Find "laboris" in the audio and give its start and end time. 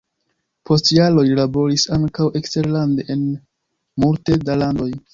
1.41-1.85